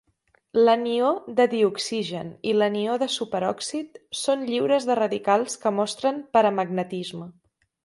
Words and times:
L"anió 0.59 1.09
de 1.39 1.45
dioxígen 1.51 2.31
i 2.53 2.55
l"anió 2.55 2.95
de 3.03 3.09
superòxid 3.17 4.01
són 4.23 4.47
lliures 4.49 4.89
de 4.93 4.97
radicals 5.03 5.63
que 5.67 5.75
mostren 5.83 6.21
paramagnetisme. 6.39 7.33